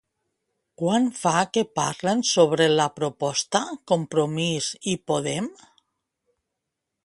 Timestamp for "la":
2.79-2.87